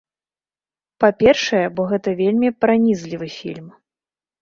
Па-першае, 1.05 1.63
бо 1.77 1.81
гэта 1.93 2.17
вельмі 2.25 2.53
пранізлівы 2.63 3.33
фільм. 3.39 3.67